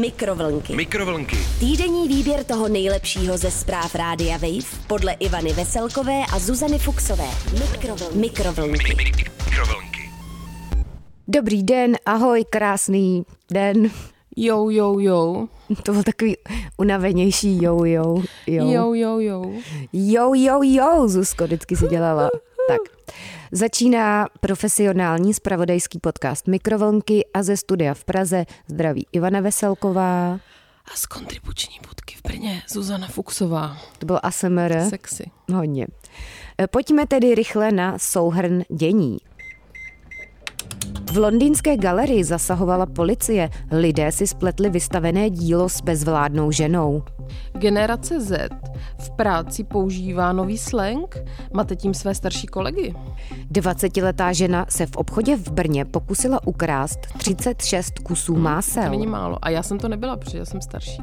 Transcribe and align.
Mikrovlnky. 0.00 0.76
Mikrovlnky. 0.76 1.36
Týdenní 1.60 2.08
výběr 2.08 2.44
toho 2.44 2.68
nejlepšího 2.68 3.38
ze 3.38 3.50
zpráv 3.50 3.94
Rádia 3.94 4.36
Wave 4.36 4.86
podle 4.86 5.12
Ivany 5.12 5.52
Veselkové 5.52 6.22
a 6.32 6.38
Zuzany 6.38 6.78
Fuxové. 6.78 7.28
Mikrovlnky. 7.60 8.18
Mikrovlnky. 8.18 8.94
Mikrovlnky. 8.94 10.10
Dobrý 11.28 11.62
den, 11.62 11.96
ahoj, 12.06 12.44
krásný 12.50 13.24
den. 13.50 13.90
Jo, 14.36 14.70
jo, 14.70 14.98
jo. 14.98 15.46
To 15.82 15.92
byl 15.92 16.02
takový 16.02 16.36
unavenější 16.76 17.62
jo, 17.62 17.84
jo, 17.84 18.22
jo. 18.46 18.70
Jo, 18.70 18.94
jo, 18.94 19.18
jo. 19.18 19.52
Jo, 19.92 20.34
jo, 20.34 20.60
jo, 20.62 21.08
Zuzko 21.08 21.44
vždycky 21.44 21.76
si 21.76 21.86
dělala. 21.88 22.30
Tak, 22.68 22.80
začíná 23.52 24.26
profesionální 24.40 25.34
spravodajský 25.34 25.98
podcast 25.98 26.46
Mikrovlnky 26.46 27.24
a 27.34 27.42
ze 27.42 27.56
studia 27.56 27.94
v 27.94 28.04
Praze 28.04 28.44
zdraví 28.66 29.06
Ivana 29.12 29.40
Veselková. 29.40 30.40
A 30.92 30.96
z 30.96 31.06
kontribuční 31.06 31.78
budky 31.88 32.14
v 32.16 32.22
Brně 32.22 32.62
Zuzana 32.68 33.08
Fuxová. 33.08 33.76
To 33.98 34.06
byl 34.06 34.20
ASMR. 34.22 34.74
Sexy. 34.88 35.30
Hodně. 35.54 35.86
E, 36.60 36.66
Pojďme 36.66 37.06
tedy 37.06 37.34
rychle 37.34 37.72
na 37.72 37.98
souhrn 37.98 38.62
dění. 38.68 39.18
V 41.12 41.16
londýnské 41.16 41.76
galerii 41.76 42.24
zasahovala 42.24 42.86
policie. 42.86 43.50
Lidé 43.70 44.12
si 44.12 44.26
spletli 44.26 44.70
vystavené 44.70 45.30
dílo 45.30 45.68
s 45.68 45.80
bezvládnou 45.80 46.50
ženou. 46.50 47.02
Generace 47.58 48.20
Z 48.20 48.48
v 48.98 49.10
práci 49.10 49.64
používá 49.64 50.32
nový 50.32 50.58
slang. 50.58 51.18
Máte 51.52 51.76
tím 51.76 51.94
své 51.94 52.14
starší 52.14 52.46
kolegy? 52.46 52.94
20-letá 53.52 54.32
žena 54.32 54.66
se 54.68 54.86
v 54.86 54.96
obchodě 54.96 55.36
v 55.36 55.48
Brně 55.48 55.84
pokusila 55.84 56.46
ukrást 56.46 56.98
36 57.18 57.98
kusů 57.98 58.34
To 58.34 58.40
másel. 58.40 58.90
není 58.90 59.06
málo. 59.06 59.38
A 59.42 59.50
já 59.50 59.62
jsem 59.62 59.78
to 59.78 59.88
nebyla, 59.88 60.16
protože 60.16 60.38
já 60.38 60.44
jsem 60.44 60.60
starší. 60.60 61.02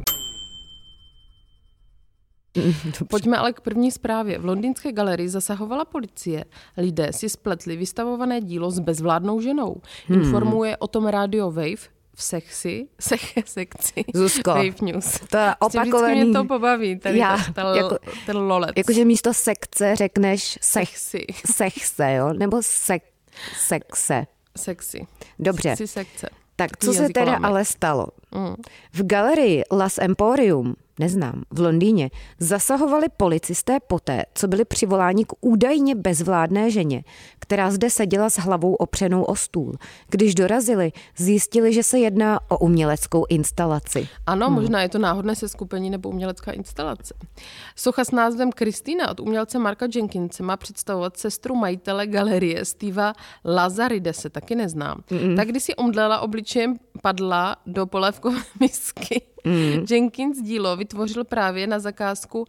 Pojďme 3.07 3.37
ale 3.37 3.53
k 3.53 3.61
první 3.61 3.91
zprávě. 3.91 4.39
V 4.39 4.45
londýnské 4.45 4.91
galerii 4.91 5.29
zasahovala 5.29 5.85
policie. 5.85 6.45
Lidé 6.77 7.13
si 7.13 7.29
spletli 7.29 7.75
vystavované 7.77 8.41
dílo 8.41 8.71
s 8.71 8.79
bezvládnou 8.79 9.41
ženou. 9.41 9.81
Informuje 10.09 10.77
o 10.77 10.87
tom 10.87 11.07
Radio 11.07 11.51
Wave 11.51 11.75
v 12.15 12.23
sexy, 12.23 12.87
sech, 12.99 13.33
sekci 13.45 14.03
Zuzko, 14.13 14.49
Wave 14.51 14.81
News. 14.81 15.19
To 15.29 15.37
je 15.37 15.45
vždycky 15.65 15.79
opakovaný. 15.89 16.23
mě 16.23 16.33
to 16.33 16.45
pobaví, 16.45 16.99
tady 16.99 17.17
Já, 17.17 17.37
ta, 17.37 17.51
ta, 17.53 17.75
jako- 17.75 17.97
ten 18.25 18.37
lolec. 18.37 18.71
Jakože 18.77 19.05
místo 19.05 19.33
sekce 19.33 19.95
řekneš 19.95 20.59
sech, 20.61 20.97
Sexy. 20.97 21.25
sechse, 21.53 22.13
jo? 22.13 22.33
Nebo 22.33 22.57
sek, 22.61 23.03
sexe. 23.67 24.25
Sexy. 24.57 25.07
Dobře. 25.39 25.69
Sexy 25.69 25.87
sekce. 25.87 26.29
Tak 26.55 26.77
co 26.77 26.93
se 26.93 27.09
teda 27.09 27.35
ale 27.43 27.65
stalo? 27.65 28.07
Mm. 28.31 28.55
V 28.93 29.03
galerii 29.07 29.63
Las 29.71 29.97
Emporium, 29.97 30.75
neznám, 30.99 31.43
v 31.51 31.59
Londýně, 31.59 32.09
zasahovali 32.39 33.07
policisté 33.17 33.77
poté, 33.87 34.23
co 34.33 34.47
byli 34.47 34.65
přivoláni 34.65 35.25
k 35.25 35.33
údajně 35.41 35.95
bezvládné 35.95 36.71
ženě, 36.71 37.03
která 37.39 37.71
zde 37.71 37.89
seděla 37.89 38.29
s 38.29 38.39
hlavou 38.39 38.73
opřenou 38.73 39.23
o 39.23 39.35
stůl. 39.35 39.75
Když 40.09 40.35
dorazili, 40.35 40.91
zjistili, 41.17 41.73
že 41.73 41.83
se 41.83 41.99
jedná 41.99 42.39
o 42.47 42.57
uměleckou 42.57 43.25
instalaci. 43.29 44.07
Ano, 44.27 44.45
Hmm. 44.45 44.55
možná 44.55 44.81
je 44.81 44.89
to 44.89 44.99
náhodné 44.99 45.35
seskupení 45.35 45.89
nebo 45.89 46.09
umělecká 46.09 46.51
instalace. 46.51 47.13
Socha 47.75 48.05
s 48.05 48.11
názvem 48.11 48.51
Kristýna 48.51 49.11
od 49.11 49.19
umělce 49.19 49.59
Marka 49.59 49.87
Jenkinse 49.95 50.43
má 50.43 50.57
představovat 50.57 51.17
sestru 51.17 51.55
majitele 51.55 52.07
galerie 52.07 52.65
Steva 52.65 53.13
Lazaridese, 53.45 54.29
taky 54.29 54.55
neznám. 54.55 55.03
Mm. 55.11 55.35
Tak 55.35 55.47
když 55.47 55.63
si 55.63 55.75
omdlela 55.75 56.19
obličejem 56.19 56.75
padla 57.01 57.55
do 57.65 57.85
polévkové 57.85 58.39
misky. 58.59 59.21
Mm. 59.45 59.85
Jenkins 59.89 60.41
dílo 60.41 60.77
vytvořil 60.77 61.23
právě 61.23 61.67
na 61.67 61.79
zakázku 61.79 62.45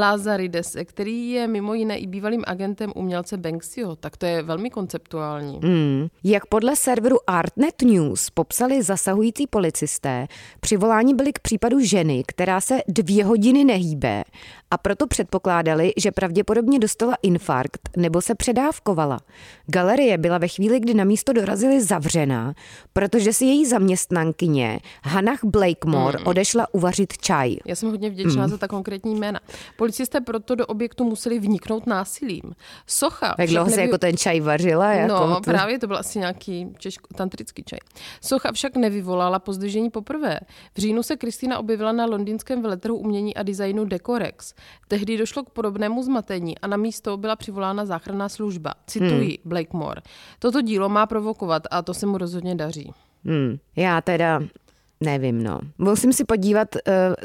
Lazaridese, 0.00 0.84
který 0.84 1.30
je 1.30 1.46
mimo 1.46 1.74
jiné 1.74 1.98
i 1.98 2.06
bývalým 2.06 2.44
agentem 2.46 2.92
umělce 2.94 3.36
Banksyho, 3.36 3.96
tak 3.96 4.16
to 4.16 4.26
je 4.26 4.42
velmi 4.42 4.70
konceptuální. 4.70 5.60
Hmm. 5.62 6.06
Jak 6.24 6.46
podle 6.46 6.76
serveru 6.76 7.16
Artnet 7.26 7.82
News 7.82 8.30
popsali 8.30 8.82
zasahující 8.82 9.46
policisté, 9.46 10.26
přivoláni 10.60 11.14
byli 11.14 11.32
k 11.32 11.38
případu 11.38 11.80
ženy, 11.80 12.22
která 12.26 12.60
se 12.60 12.78
dvě 12.88 13.24
hodiny 13.24 13.64
nehýbe 13.64 14.24
a 14.70 14.78
proto 14.78 15.06
předpokládali, 15.06 15.92
že 15.96 16.12
pravděpodobně 16.12 16.78
dostala 16.78 17.14
infarkt 17.22 17.90
nebo 17.96 18.22
se 18.22 18.34
předávkovala. 18.34 19.20
Galerie 19.66 20.18
byla 20.18 20.38
ve 20.38 20.48
chvíli, 20.48 20.80
kdy 20.80 20.94
na 20.94 21.04
místo 21.04 21.32
dorazili 21.32 21.80
zavřená, 21.80 22.54
protože 22.92 23.32
si 23.32 23.44
její 23.44 23.66
zaměstnankyně 23.88 24.80
Hannah 25.04 25.38
Blakemore 25.44 26.18
odešla 26.18 26.66
uvařit 26.74 27.18
čaj. 27.18 27.56
Já 27.66 27.74
jsem 27.74 27.90
hodně 27.90 28.10
vděčná 28.10 28.42
mm. 28.42 28.48
za 28.48 28.58
ta 28.58 28.68
konkrétní 28.68 29.14
jména. 29.14 29.40
Policisté 29.76 30.20
proto 30.20 30.54
do 30.54 30.66
objektu 30.66 31.04
museli 31.04 31.38
vniknout 31.38 31.86
násilím. 31.86 32.42
Socha... 32.86 33.34
Jak 33.38 33.48
dlouho 33.48 33.70
nevy- 33.70 33.82
jako 33.82 33.98
ten 33.98 34.16
čaj 34.16 34.40
vařila? 34.40 34.92
Jako 34.92 35.26
No, 35.26 35.34
to... 35.34 35.40
právě 35.40 35.78
to 35.78 35.86
byl 35.86 35.96
asi 35.96 36.18
nějaký 36.18 36.66
češko, 36.78 37.14
tantrický 37.14 37.62
čaj. 37.62 37.78
Socha 38.20 38.52
však 38.52 38.76
nevyvolala 38.76 39.38
pozdvižení 39.38 39.90
poprvé. 39.90 40.40
V 40.74 40.78
říjnu 40.78 41.02
se 41.02 41.16
Kristýna 41.16 41.58
objevila 41.58 41.92
na 41.92 42.06
londýnském 42.06 42.62
veletrhu 42.62 42.96
umění 42.96 43.36
a 43.36 43.42
designu 43.42 43.84
Decorex. 43.84 44.54
Tehdy 44.88 45.16
došlo 45.16 45.42
k 45.42 45.50
podobnému 45.50 46.02
zmatení 46.02 46.58
a 46.58 46.66
na 46.66 46.76
místo 46.76 47.16
byla 47.16 47.36
přivolána 47.36 47.86
záchranná 47.86 48.28
služba. 48.28 48.74
Cituji 48.86 49.28
hmm. 49.28 49.36
Blakemore. 49.44 50.00
Toto 50.38 50.60
dílo 50.60 50.88
má 50.88 51.06
provokovat 51.06 51.62
a 51.70 51.82
to 51.82 51.94
se 51.94 52.06
mu 52.06 52.18
rozhodně 52.18 52.54
daří. 52.54 52.92
Hmm, 53.24 53.58
já 53.76 54.00
teda 54.00 54.42
nevím, 55.00 55.42
no. 55.42 55.60
Musím 55.78 56.12
si 56.12 56.24
podívat, 56.24 56.68
uh, 56.74 56.82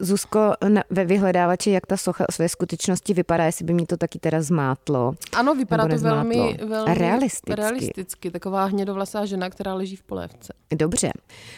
Zuzko, 0.07 0.53
na, 0.69 0.83
ve 0.89 1.05
vyhledávači, 1.05 1.71
jak 1.71 1.85
ta 1.85 1.97
socha 1.97 2.25
ve 2.39 2.49
skutečnosti 2.49 3.13
vypadá, 3.13 3.45
jestli 3.45 3.65
by 3.65 3.73
mi 3.73 3.85
to 3.85 3.97
taky 3.97 4.19
teda 4.19 4.41
zmátlo. 4.41 5.13
Ano, 5.35 5.55
vypadá 5.55 5.87
to 5.87 5.97
velmi, 5.97 6.35
nezmátlo. 6.35 6.67
velmi 6.67 6.93
Realisticky. 6.95 7.55
realisticky. 7.55 8.31
Taková 8.31 8.65
hnědovlasá 8.65 9.25
žena, 9.25 9.49
která 9.49 9.73
leží 9.73 9.95
v 9.95 10.03
polévce. 10.03 10.53
Dobře. 10.75 11.11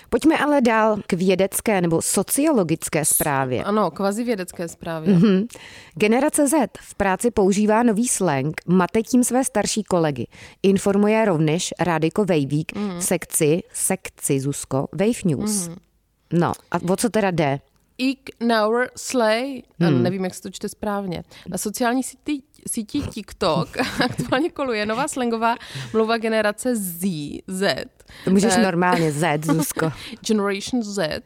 Pojďme 0.10 0.38
ale 0.38 0.62
dál 0.62 0.98
k 1.08 1.14
vědecké 1.14 1.82
nebo 1.82 2.02
sociologické 2.02 3.06
zprávě. 3.06 3.64
Ano, 3.64 3.92
kvazi 3.92 4.24
vědecké 4.24 4.68
zprávě. 4.68 5.16
Hm. 5.16 5.48
Generace 5.96 6.48
Z 6.48 6.54
v 6.80 6.96
práci 6.96 7.32
používá 7.32 7.84
nový 7.84 8.08
slang, 8.08 8.62
mate 8.68 9.02
tím 9.02 9.24
své 9.24 9.44
starší 9.44 9.84
kolegy. 9.84 10.28
Informuje 10.64 11.26
rovněž 11.26 11.74
Radiko 11.80 12.26
Vejvík 12.26 12.76
Mhm. 12.76 13.00
v 13.00 13.04
sekci, 13.04 13.64
sekci 13.74 14.40
Zuzko, 14.40 14.88
Wave 14.92 15.22
News. 15.26 15.70
No 16.34 16.54
a 16.72 16.80
o 16.90 16.96
co 16.96 17.10
teda 17.10 17.32
jde? 17.32 17.60
Ignore 17.98 18.88
Slay, 18.98 19.64
hmm. 19.80 20.04
nevím, 20.04 20.24
jak 20.24 20.34
se 20.34 20.42
to 20.42 20.52
čte 20.52 20.70
správně, 20.70 21.24
na 21.50 21.58
sociální 21.58 22.04
síti, 22.04 22.42
síti 22.68 23.02
TikTok 23.02 23.70
aktuálně 24.06 24.50
koluje 24.50 24.86
nová 24.86 25.08
slangová 25.08 25.56
mluva 25.94 26.18
generace 26.18 26.76
Z, 26.76 27.08
Z. 27.48 27.86
To 28.24 28.32
můžeš 28.32 28.54
Eh, 28.58 28.62
normálně 28.64 29.12
Z, 29.12 29.46
Zuzko. 29.46 29.92
Generation 30.28 30.84
Z, 30.84 31.22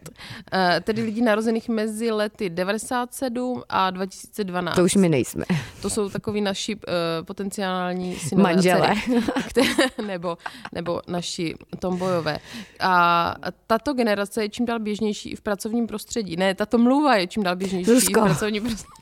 eh, 0.54 0.82
tedy 0.84 1.02
lidí 1.04 1.22
narozených 1.22 1.70
mezi 1.70 2.12
lety 2.12 2.50
97 2.50 3.64
a 3.70 3.90
2012. 3.92 4.76
To 4.76 4.84
už 4.84 4.96
my 4.96 5.10
nejsme. 5.10 5.46
To 5.82 5.90
jsou 5.90 6.10
takový 6.10 6.42
naši 6.42 6.76
uh, 6.76 6.82
potenciální 7.26 8.16
synové 8.16 8.50
a 8.50 8.54
Manželé. 8.54 8.96
dcery, 8.96 9.22
které, 9.50 9.68
nebo, 10.08 10.38
nebo 10.74 11.02
naši 11.08 11.56
tombojové. 11.80 12.40
A 12.80 13.36
tato 13.68 13.94
generace 13.94 14.42
je 14.44 14.50
čím 14.50 14.66
dál 14.66 14.80
běžnější 14.80 15.30
i 15.32 15.36
v 15.36 15.42
pracovním 15.42 15.88
prostředí. 15.88 16.36
Ne, 16.36 16.56
tato 16.56 16.78
mluva 16.78 17.16
je 17.16 17.28
čím 17.28 17.44
dál 17.44 17.56
běžnější 17.56 17.92
Zuzko. 17.92 18.20
i 18.20 18.24
v 18.24 18.26
pracovním 18.26 18.64
prostředí. 18.64 18.94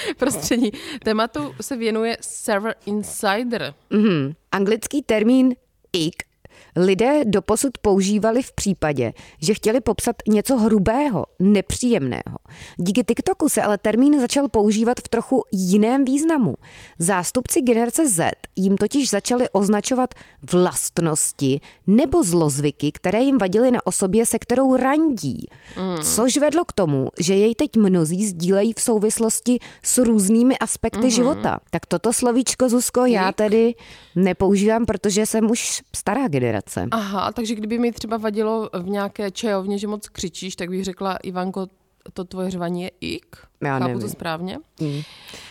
prostředí. 0.16 0.70
Tématu 1.04 1.54
se 1.60 1.76
věnuje 1.76 2.16
Server 2.20 2.74
Insider. 2.86 3.74
Mhm. 3.90 4.32
Anglický 4.52 5.02
termín 5.02 5.54
ick 5.92 6.22
lidé 6.76 7.24
doposud 7.24 7.78
používali 7.78 8.42
v 8.42 8.52
případě, 8.52 9.12
že 9.42 9.54
chtěli 9.54 9.80
popsat 9.80 10.16
něco 10.28 10.56
hrubého, 10.56 11.24
nepříjemného. 11.38 12.38
Díky 12.76 13.04
TikToku 13.04 13.48
se 13.48 13.62
ale 13.62 13.78
termín 13.78 14.20
začal 14.20 14.48
používat 14.48 15.00
v 15.00 15.08
trochu 15.08 15.42
jiném 15.52 16.04
významu. 16.04 16.54
Zástupci 16.98 17.60
generace 17.62 18.08
Z 18.08 18.30
jim 18.56 18.76
totiž 18.76 19.10
začali 19.10 19.48
označovat 19.50 20.14
vlastnosti 20.52 21.60
nebo 21.86 22.22
zlozvyky, 22.24 22.92
které 22.92 23.20
jim 23.20 23.38
vadily 23.38 23.70
na 23.70 23.86
osobě, 23.86 24.26
se 24.26 24.38
kterou 24.38 24.76
randí. 24.76 25.46
Což 26.02 26.36
vedlo 26.36 26.64
k 26.64 26.72
tomu, 26.72 27.08
že 27.20 27.34
jej 27.34 27.54
teď 27.54 27.76
mnozí 27.76 28.26
sdílejí 28.26 28.72
v 28.72 28.80
souvislosti 28.80 29.58
s 29.82 29.98
různými 29.98 30.58
aspekty 30.58 31.10
života. 31.10 31.60
Tak 31.70 31.86
toto 31.86 32.12
slovíčko, 32.12 32.68
Zuzko, 32.68 33.04
já 33.06 33.32
tedy 33.32 33.74
nepoužívám, 34.16 34.86
protože 34.86 35.26
jsem 35.26 35.50
už 35.50 35.82
stará 35.96 36.28
generace. 36.28 36.45
Aha, 36.90 37.32
takže 37.32 37.54
kdyby 37.54 37.78
mi 37.78 37.92
třeba 37.92 38.16
vadilo 38.16 38.70
v 38.72 38.88
nějaké 38.88 39.30
čajovně, 39.30 39.78
že 39.78 39.86
moc 39.86 40.08
křičíš, 40.08 40.56
tak 40.56 40.68
bych 40.70 40.84
řekla, 40.84 41.16
Ivanko, 41.16 41.66
to 42.12 42.24
tvoje 42.24 42.50
řvaní 42.50 42.82
je 42.82 42.90
ik. 43.00 43.36
Já 43.64 43.72
Chápu 43.78 43.86
nevím. 43.88 44.02
to 44.02 44.08
správně. 44.08 44.58
Mm. 44.80 45.00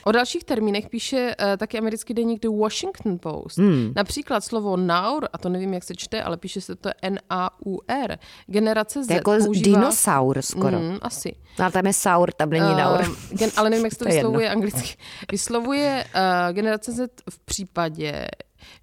O 0.04 0.12
dalších 0.12 0.44
termínech 0.44 0.90
píše 0.90 1.36
uh, 1.40 1.58
taky 1.58 1.78
americký 1.78 2.14
deník 2.14 2.42
The 2.42 2.48
Washington 2.50 3.18
Post. 3.20 3.58
Mm. 3.58 3.92
Například 3.96 4.44
slovo 4.44 4.78
naur, 4.78 5.28
a 5.34 5.38
to 5.38 5.50
nevím, 5.50 5.74
jak 5.74 5.84
se 5.84 5.96
čte, 5.96 6.24
ale 6.24 6.38
píše 6.38 6.62
se 6.62 6.76
to 6.76 6.90
N-A-U-R. 7.02 8.18
Generace 8.48 9.04
Z 9.04 9.08
To 9.08 9.14
jako 9.14 9.32
používá... 9.46 9.80
dinosaur 9.80 10.42
skoro. 10.42 10.80
Mm, 10.80 10.98
asi. 11.02 11.36
No, 11.60 11.66
ale 11.66 11.72
tam 11.72 11.86
je 11.88 11.94
saur, 11.94 12.32
tam 12.32 12.50
není 12.50 12.66
Eh, 12.74 12.76
naur. 12.76 13.16
gen, 13.32 13.50
ale 13.58 13.70
nevím, 13.70 13.86
jak 13.86 13.94
se 13.94 14.00
to, 14.00 14.06
To 14.06 14.10
je 14.10 14.16
jedno. 14.16 14.30
vyslovuje 14.30 14.50
anglicky. 14.50 14.98
Vyslovuje 15.32 16.06
uh, 16.16 16.54
generace 16.56 16.92
Z 16.92 17.10
v 17.30 17.40
případě, 17.40 18.28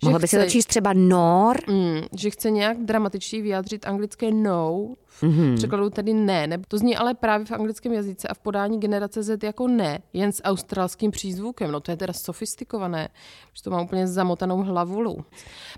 že 0.03 0.07
Mohla 0.07 0.19
by 0.19 0.29
se 0.29 0.39
to 0.45 0.51
číst 0.51 0.67
třeba 0.67 0.93
nor. 0.93 1.57
mm, 1.69 2.01
že 2.19 2.31
chce 2.31 2.51
nějak 2.51 2.79
dramatičtěji 2.79 3.43
vyjádřit 3.43 3.87
anglické 3.87 4.31
no. 4.31 4.95
Mm-hmm. 5.21 5.57
překladu 5.57 5.91
tedy 5.91 6.15
ne, 6.15 6.47
ne. 6.47 6.59
To 6.69 6.79
zní 6.79 6.97
ale 6.97 7.15
právě 7.15 7.47
v 7.47 7.53
anglickém 7.53 7.93
jazyce 7.93 8.29
a 8.29 8.35
v 8.35 8.39
podání 8.39 8.81
generace 8.81 9.23
Z 9.23 9.43
jako 9.43 9.69
ne, 9.69 9.99
jen 10.13 10.33
s 10.33 10.43
australským 10.43 11.11
přízvukem. 11.11 11.73
No 11.73 11.81
to 11.81 11.91
je 11.91 11.97
teda 11.97 12.13
sofistikované, 12.13 13.09
už 13.55 13.61
to 13.61 13.71
má 13.71 13.81
úplně 13.81 14.07
zamotanou 14.07 14.63
hlavulu. 14.63 15.25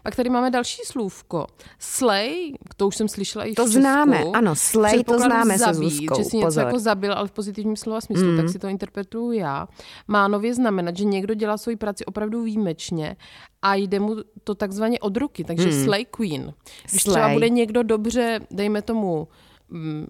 Pak 0.02 0.16
tady 0.16 0.30
máme 0.30 0.50
další 0.50 0.82
slůvko. 0.84 1.46
Slay, 1.78 2.52
to 2.76 2.86
už 2.86 2.96
jsem 2.96 3.08
slyšela 3.08 3.44
i 3.44 3.52
v 3.52 3.54
To 3.54 3.62
Česku. 3.62 3.80
známe, 3.80 4.24
ano, 4.34 4.54
slay 4.54 5.04
to 5.04 5.18
známe 5.18 5.58
se 5.58 5.64
zabít, 5.64 5.92
Zuzkou, 5.92 6.16
že 6.16 6.24
si 6.24 6.36
něco 6.36 6.46
pozor. 6.46 6.64
jako 6.64 6.78
zabil, 6.78 7.12
ale 7.12 7.28
v 7.28 7.32
pozitivním 7.32 7.76
slova 7.76 8.00
smyslu, 8.00 8.30
mm. 8.30 8.36
tak 8.36 8.48
si 8.48 8.58
to 8.58 8.68
interpretuju 8.68 9.32
já. 9.32 9.68
Má 10.08 10.28
nově 10.28 10.54
znamenat, 10.54 10.96
že 10.96 11.04
někdo 11.04 11.34
dělá 11.34 11.58
svoji 11.58 11.76
práci 11.76 12.04
opravdu 12.04 12.42
výjimečně 12.42 13.16
a 13.62 13.74
jde 13.74 14.00
mu 14.00 14.16
to 14.44 14.54
takzvaně 14.54 15.00
od 15.00 15.16
ruky, 15.16 15.44
takže 15.44 15.66
mm. 15.66 15.84
slay 15.84 16.04
queen. 16.04 16.54
Když 16.90 17.02
Slay. 17.02 17.14
třeba 17.14 17.28
bude 17.32 17.48
někdo 17.48 17.82
dobře, 17.82 18.40
dejme 18.50 18.82
tomu, 18.82 19.23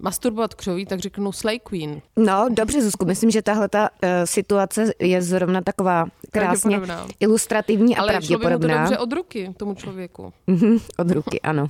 masturbovat 0.01 0.55
křoví, 0.55 0.87
tak 0.87 1.01
řeknu 1.01 1.33
slay 1.33 1.59
queen. 1.59 2.01
No, 2.17 2.47
dobře, 2.51 2.83
Zuzku, 2.83 3.05
myslím, 3.05 3.31
že 3.31 3.43
tahle 3.43 3.69
ta, 3.69 3.91
uh, 4.03 4.09
situace 4.25 4.93
je 4.99 5.23
zrovna 5.23 5.61
taková 5.63 6.07
krásně 6.33 6.77
Pravděpodobná. 6.77 7.07
ilustrativní 7.21 7.97
a 7.97 8.01
Ale 8.01 8.13
by 8.13 8.15
mu 8.15 8.21
to 8.21 8.39
pravděpodobná. 8.39 8.79
dobře 8.83 8.99
od 8.99 9.13
ruky 9.13 9.55
tomu 9.57 9.75
člověku. 9.75 10.33
Mhm, 10.47 10.79
Od 10.99 11.11
ruky, 11.11 11.41
ano. 11.41 11.67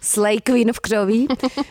Slay 0.00 0.40
Queen 0.40 0.72
v 0.72 0.80
křoví. 0.80 1.28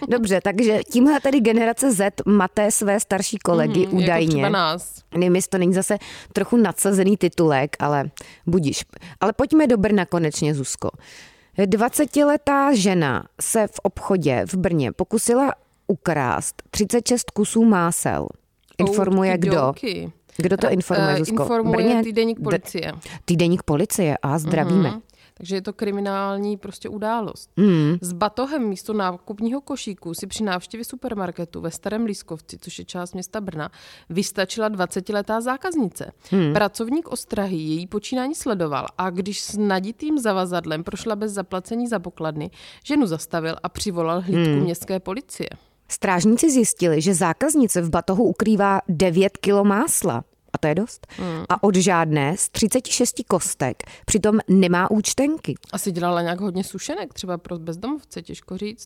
Dobře, 0.09 0.41
takže 0.43 0.79
tímhle 0.91 1.19
tedy 1.19 1.39
generace 1.39 1.91
Z 1.91 2.13
maté 2.25 2.71
své 2.71 2.99
starší 2.99 3.37
kolegy 3.37 3.81
Jako 3.81 3.95
údajně. 3.95 4.27
třeba 4.29 4.49
nás. 4.49 5.01
Nevím, 5.13 5.35
jestli 5.35 5.49
to 5.49 5.57
není 5.57 5.73
zase 5.73 5.97
trochu 6.33 6.57
nadsazený 6.57 7.17
titulek, 7.17 7.75
ale 7.79 8.09
budíš. 8.45 8.85
Ale 9.21 9.33
pojďme 9.33 9.67
do 9.67 9.77
Brna 9.77 10.05
konečně, 10.05 10.55
Zuzko. 10.55 10.89
20-letá 11.63 12.73
žena 12.73 13.23
se 13.41 13.67
v 13.67 13.79
obchodě 13.83 14.43
v 14.47 14.53
Brně 14.53 14.91
pokusila 14.91 15.51
ukrást 15.87 16.63
36 16.71 17.31
kusů 17.31 17.63
másel. 17.65 18.27
Informuje 18.77 19.37
kdo? 19.37 19.67
Okidoki. 19.69 20.11
Kdo 20.37 20.57
to 20.57 20.69
informuje, 20.69 21.13
Eh, 21.15 21.17
Zuzko? 21.17 21.43
Informuje 21.43 21.77
Brně? 21.87 22.03
týdeník 22.03 22.37
D- 22.39 22.43
policie. 22.43 22.91
Týdeník 23.25 23.63
policie 23.63 24.17
a 24.21 24.37
zdravíme. 24.39 24.89
Mhm. 24.89 25.01
Takže 25.37 25.55
je 25.55 25.61
to 25.61 25.73
kriminální 25.73 26.57
prostě 26.57 26.89
událost. 26.89 27.49
Mm. 27.57 27.97
S 28.01 28.13
batohem 28.13 28.67
místo 28.67 28.93
nákupního 28.93 29.61
košíku 29.61 30.13
si 30.13 30.27
při 30.27 30.43
návštěvě 30.43 30.85
supermarketu 30.85 31.61
ve 31.61 31.71
Starém 31.71 32.05
Lískovci, 32.05 32.57
což 32.61 32.79
je 32.79 32.85
část 32.85 33.13
města 33.13 33.41
Brna, 33.41 33.71
vystačila 34.09 34.69
20-letá 34.69 35.41
zákaznice. 35.41 36.11
Mm. 36.31 36.53
Pracovník 36.53 37.07
ostrahy 37.07 37.57
její 37.57 37.87
počínání 37.87 38.35
sledoval 38.35 38.85
a 38.97 39.09
když 39.09 39.41
s 39.41 39.57
naditým 39.57 40.19
zavazadlem 40.19 40.83
prošla 40.83 41.15
bez 41.15 41.31
zaplacení 41.31 41.87
za 41.87 41.99
pokladny, 41.99 42.51
ženu 42.83 43.07
zastavil 43.07 43.55
a 43.63 43.69
přivolal 43.69 44.21
hlídku 44.21 44.55
mm. 44.55 44.63
městské 44.63 44.99
policie. 44.99 45.49
Strážníci 45.87 46.51
zjistili, 46.51 47.01
že 47.01 47.13
zákaznice 47.13 47.81
v 47.81 47.89
batohu 47.89 48.23
ukrývá 48.23 48.81
9 48.87 49.37
kilo 49.37 49.63
másla. 49.63 50.23
A 50.65 50.67
to 50.67 50.69
je 50.69 50.75
dost. 50.75 51.07
Hmm. 51.17 51.43
A 51.49 51.63
od 51.63 51.75
žádné 51.75 52.37
z 52.37 52.49
36 52.49 53.15
kostek 53.27 53.83
přitom 54.05 54.39
nemá 54.47 54.91
účtenky. 54.91 55.55
Asi 55.71 55.91
dělala 55.91 56.21
nějak 56.21 56.41
hodně 56.41 56.63
sušenek, 56.63 57.13
třeba 57.13 57.37
pro 57.37 57.59
bezdomovce, 57.59 58.21
těžko 58.21 58.57
říct. 58.57 58.85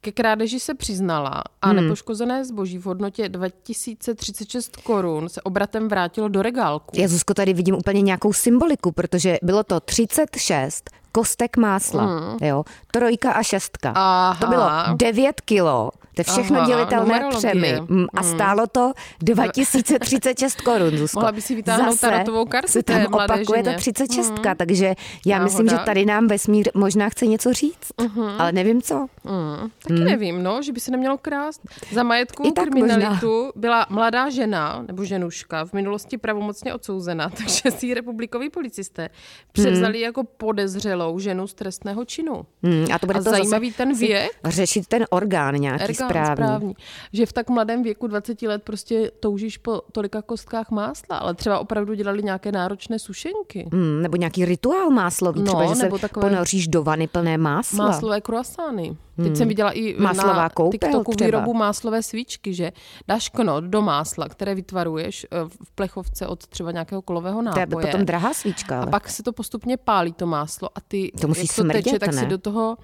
Ke 0.00 0.12
krádeži 0.12 0.60
se 0.60 0.74
přiznala 0.74 1.42
a 1.62 1.66
hmm. 1.68 1.76
nepoškozené 1.76 2.44
zboží 2.44 2.78
v 2.78 2.86
hodnotě 2.86 3.28
2036 3.28 4.76
korun 4.76 5.28
se 5.28 5.42
obratem 5.42 5.88
vrátilo 5.88 6.28
do 6.28 6.42
regálku. 6.42 7.00
Já, 7.00 7.08
Zuzko, 7.08 7.34
tady 7.34 7.52
vidím 7.52 7.74
úplně 7.74 8.02
nějakou 8.02 8.32
symboliku, 8.32 8.92
protože 8.92 9.38
bylo 9.42 9.62
to 9.62 9.80
36 9.80 10.90
kostek 11.12 11.56
másla, 11.56 12.06
mm. 12.06 12.46
jo, 12.46 12.64
trojka 12.90 13.32
a 13.32 13.42
šestka. 13.42 13.88
Hmm. 13.88 13.98
Aha. 13.98 14.36
To 14.40 14.46
bylo 14.46 14.96
9 14.96 15.40
kilo, 15.40 15.90
to 16.24 16.30
je 16.30 16.34
všechno 16.34 16.58
Aha, 16.58 16.66
dělitelné 16.66 17.04
numerologie. 17.06 17.38
třemi. 17.38 17.80
Mm, 17.88 18.06
A 18.14 18.22
stálo 18.22 18.66
to 18.66 18.92
2036 19.22 20.60
korun, 20.60 20.96
Zuzko. 20.96 21.20
Mohla 21.20 21.32
by 21.32 21.42
si 21.42 21.54
vytáhnout 21.54 21.90
Zase 21.92 22.00
tarotovou 22.10 22.44
kartu 22.44 22.72
se 22.72 22.82
tam 22.82 23.06
opakuje 23.06 23.44
ženě. 23.58 23.62
ta 23.62 23.72
36, 23.76 24.30
Mm. 24.30 24.36
takže 24.56 24.94
já 25.26 25.38
Náhoda. 25.38 25.44
myslím, 25.44 25.68
že 25.68 25.76
tady 25.84 26.06
nám 26.06 26.26
vesmír 26.28 26.70
možná 26.74 27.08
chce 27.08 27.26
něco 27.26 27.52
říct, 27.52 27.92
ale 28.38 28.52
nevím 28.52 28.82
co. 28.82 28.94
Mm, 29.24 29.70
taky 29.82 29.94
hmm. 29.94 30.04
nevím, 30.04 30.42
no, 30.42 30.62
že 30.62 30.72
by 30.72 30.80
se 30.80 30.90
nemělo 30.90 31.18
krást. 31.18 31.60
Za 31.92 32.02
I 32.14 32.52
tak 32.52 32.64
kriminalitu 32.64 33.52
byla 33.56 33.86
mladá 33.90 34.30
žena 34.30 34.84
nebo 34.86 35.04
ženuška 35.04 35.64
v 35.64 35.72
minulosti 35.72 36.18
pravomocně 36.18 36.74
odsouzena, 36.74 37.30
takže 37.36 37.70
si 37.70 37.86
ji 37.86 37.94
republikoví 37.94 38.50
policisté 38.50 39.08
převzali 39.52 39.98
Hmm. 39.98 40.04
jako 40.04 40.24
podezřelou 40.24 41.18
ženu 41.18 41.46
z 41.46 41.54
trestného 41.54 42.04
činu. 42.04 42.46
Mm, 42.62 42.86
a 42.94 42.98
to 42.98 43.06
bude 43.06 43.18
A 43.18 43.22
to 43.22 43.30
zajímavý 43.30 43.72
ten 43.72 43.94
věk. 43.96 44.30
řešit 44.44 44.86
ten 44.86 45.04
orgán 45.10 45.54
nějaký 45.54 45.84
správný. 46.10 46.34
správný. 46.46 46.74
Že 47.12 47.26
v 47.26 47.32
tak 47.32 47.50
mladém 47.50 47.82
věku 47.82 48.06
20 48.06 48.42
let 48.42 48.62
prostě 48.62 49.10
toužíš 49.20 49.58
po 49.58 49.82
tolika 49.92 50.22
kostkách 50.22 50.70
másla, 50.70 51.16
ale 51.18 51.34
třeba 51.34 51.58
opravdu 51.58 51.94
dělali 51.94 52.22
nějaké 52.22 52.52
náročné 52.52 52.98
sušenky. 52.98 53.68
Mm, 53.72 54.02
nebo 54.02 54.16
nějaký 54.16 54.44
rituál 54.44 54.90
máslový, 54.90 55.40
No, 55.40 55.46
třeba, 55.46 55.66
že 55.66 55.74
se 55.74 55.82
nebo 55.82 55.98
takové- 55.98 56.28
ponoříš 56.30 56.68
do 56.68 56.82
vany 56.82 57.06
plné 57.06 57.38
másla. 57.38 57.86
Máslové 57.86 58.20
croissány. 58.20 58.96
Teď 59.22 59.36
jsem 59.36 59.48
viděla 59.48 59.70
i 59.72 59.96
Máslová 59.98 60.36
na 60.36 60.48
koupel 60.48 60.70
TikToku 60.70 61.12
třeba. 61.14 61.26
výrobu 61.26 61.54
máslové 61.54 62.02
svíčky, 62.02 62.54
že 62.54 62.72
dáš 63.08 63.28
knot 63.28 63.64
do 63.64 63.82
másla, 63.82 64.28
které 64.28 64.54
vytvaruješ 64.54 65.26
eh, 65.30 65.36
v 65.64 65.70
plechovce 65.74 66.26
od 66.26 66.46
třeba 66.46 66.72
nějakého 66.72 67.02
kolového 67.02 67.38
To 67.38 67.42
nápoje. 67.42 67.62
je 67.62 67.66
potom 67.92 68.06
drahá 68.06 68.34
svíčka. 68.34 68.78
a 68.78 68.82
Ale. 68.82 68.90
pak 68.90 69.08
se 69.08 69.22
to 69.22 69.32
postupně 69.32 69.76
pálí, 69.76 70.12
to 70.12 70.26
máslo, 70.26 70.68
a 70.74 70.80
ty, 70.88 71.12
To 71.20 71.28
musí 71.28 71.40
jak 71.40 71.56
to 71.56 71.62
teče, 71.64 71.80
smrdět, 71.82 72.00
tak 72.00 72.14
si 72.14 72.20
ne? 72.20 72.26
do 72.26 72.38
toho, 72.38 72.76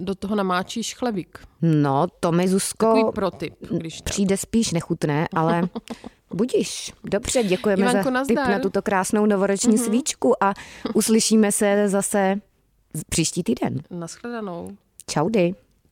do 0.00 0.14
toho 0.14 0.36
namáčíš 0.36 0.94
chlebík. 0.94 1.38
No, 1.62 2.06
to 2.20 2.32
mi, 2.32 2.48
Zuzko, 2.48 2.86
Takový 2.86 3.12
protip, 3.14 3.54
když 3.70 3.96
tak. 4.00 4.04
přijde 4.12 4.36
spíš 4.36 4.72
nechutné, 4.72 5.28
ale 5.34 5.62
budíš. 6.34 6.92
Dobře, 7.04 7.42
děkujeme 7.44 7.82
Ivanko, 7.90 8.10
za 8.10 8.24
tip 8.24 8.36
na 8.36 8.58
tuto 8.58 8.82
krásnou 8.82 9.26
novoroční 9.26 9.74
mm-hmm. 9.76 9.84
svíčku 9.84 10.44
a 10.44 10.54
uslyšíme 10.94 11.52
se 11.52 11.88
zase 11.88 12.36
příští 13.08 13.42
týden. 13.42 13.80
Naschledanou. 13.90 14.68
Čaudy. 15.10 15.54